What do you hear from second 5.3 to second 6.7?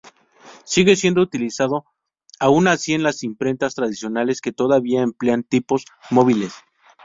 tipos móviles.